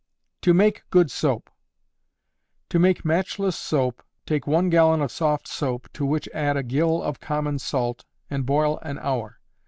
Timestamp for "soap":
1.11-1.51, 3.55-4.01, 5.47-5.89